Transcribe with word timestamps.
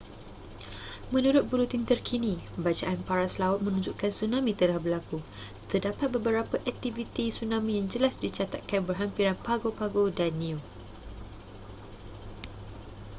menurut 1.13 1.45
buletin 1.51 1.83
terkini 1.89 2.35
bacaan 2.65 2.97
paras 3.07 3.33
laut 3.43 3.59
menunjukkan 3.65 4.09
tsunami 4.13 4.51
telah 4.61 4.79
berlaku 4.83 5.17
terdapat 5.71 6.07
beberapa 6.15 6.55
aktiviti 6.71 7.25
tsunami 7.29 7.71
yang 7.77 7.85
jelas 7.93 8.13
dicatatkan 8.23 8.81
berhampiran 8.87 9.37
pago 9.45 9.69
pago 9.79 10.03
dan 10.19 10.31
niue 10.41 10.57